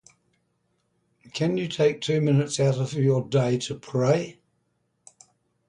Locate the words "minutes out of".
2.21-2.93